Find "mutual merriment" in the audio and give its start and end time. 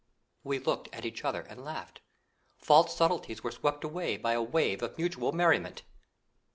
4.97-5.83